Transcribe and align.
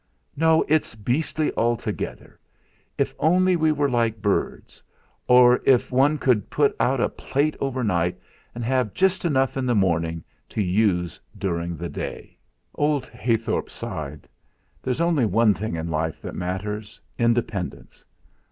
"No, 0.35 0.65
it's 0.67 0.95
beastly 0.95 1.51
altogether. 1.55 2.39
If 2.97 3.13
only 3.19 3.55
we 3.55 3.71
were 3.71 3.87
like 3.87 4.19
birds. 4.19 4.81
Or 5.27 5.61
if 5.63 5.91
one 5.91 6.17
could 6.17 6.49
put 6.49 6.75
out 6.79 6.99
a 6.99 7.07
plate 7.07 7.55
overnight, 7.59 8.17
and 8.55 8.65
have 8.65 8.95
just 8.95 9.25
enough 9.25 9.57
in 9.57 9.67
the 9.67 9.75
morning 9.75 10.23
to 10.49 10.59
use 10.63 11.19
during 11.37 11.77
the 11.77 11.87
day." 11.87 12.35
Old 12.73 13.05
Heythorp 13.09 13.69
sighed. 13.69 14.27
"There's 14.81 15.01
only 15.01 15.27
one 15.27 15.53
thing 15.53 15.75
in 15.75 15.87
life 15.87 16.19
that 16.23 16.33
matters 16.33 16.99
independence. 17.19 18.03